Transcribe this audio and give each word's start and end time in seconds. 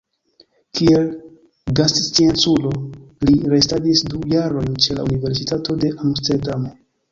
Kiel 0.77 1.03
gastscienculo 1.79 2.71
li 3.29 3.35
restadis 3.53 4.03
du 4.15 4.23
jarojn 4.33 4.75
ĉe 4.87 4.99
la 5.03 5.07
Universitato 5.13 5.81
de 5.85 5.95
Amsterdamo. 6.09 6.77